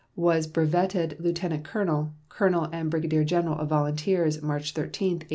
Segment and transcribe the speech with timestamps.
[0.15, 5.29] Was brevetted lieutenant colonel, colonel, and brigadier general of volunteers March 13, 1865.